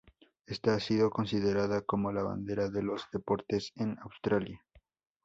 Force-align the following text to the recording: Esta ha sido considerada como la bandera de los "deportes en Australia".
Esta 0.47 0.73
ha 0.73 0.79
sido 0.79 1.11
considerada 1.11 1.81
como 1.83 2.11
la 2.11 2.23
bandera 2.23 2.69
de 2.71 2.81
los 2.81 3.05
"deportes 3.13 3.71
en 3.75 3.99
Australia". 4.01 4.65